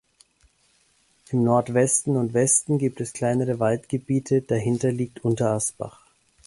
Im 1.29 1.43
Nordwesten 1.43 2.17
und 2.17 2.33
Westen 2.33 2.79
gibt 2.79 3.01
es 3.01 3.13
kleinere 3.13 3.59
Waldgebiete, 3.59 4.41
dahinter 4.41 4.91
liegt 4.91 5.23
Unterasbach. 5.23 6.01